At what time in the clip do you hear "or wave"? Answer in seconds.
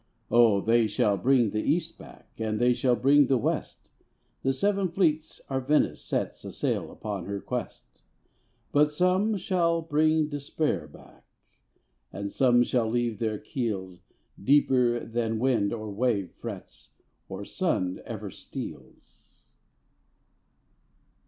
15.71-16.31